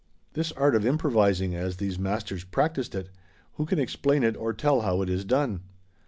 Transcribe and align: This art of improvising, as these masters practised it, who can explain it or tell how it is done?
This 0.33 0.51
art 0.53 0.73
of 0.73 0.83
improvising, 0.83 1.53
as 1.53 1.77
these 1.77 1.99
masters 1.99 2.43
practised 2.43 2.95
it, 2.95 3.09
who 3.57 3.67
can 3.67 3.77
explain 3.77 4.23
it 4.23 4.35
or 4.35 4.51
tell 4.51 4.81
how 4.81 5.03
it 5.03 5.09
is 5.11 5.23
done? 5.23 5.61